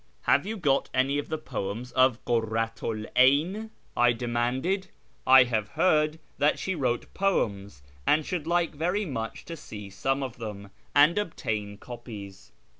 "Have 0.23 0.47
you 0.47 0.57
got 0.57 0.89
any 0.95 1.19
of 1.19 1.29
the 1.29 1.37
poems 1.37 1.91
of 1.91 2.25
Kurratu 2.25 3.05
l 3.05 3.11
'Ayn?" 3.15 3.69
I 3.95 4.13
demanded;" 4.13 4.87
I 5.27 5.43
have 5.43 5.67
heard 5.67 6.17
that 6.39 6.57
she 6.57 6.73
wrote 6.73 7.13
poems, 7.13 7.83
and 8.07 8.25
should 8.25 8.47
like 8.47 8.73
very 8.73 9.05
much 9.05 9.45
to 9.45 9.55
see 9.55 9.91
some 9.91 10.23
of 10.23 10.39
them, 10.39 10.71
and 10.95 11.19
obtain 11.19 11.77
copies." 11.77 12.51